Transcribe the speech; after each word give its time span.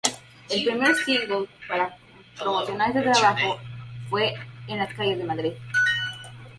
El 0.49 0.63
primer 0.65 0.95
single 0.95 1.47
para 1.67 1.95
promocionar 2.35 2.87
este 2.87 3.03
trabajo 3.11 3.59
fue 4.09 4.33
"En 4.65 4.79
las 4.79 4.91
calles 4.95 5.19
de 5.19 5.23
Madrid". 5.25 5.53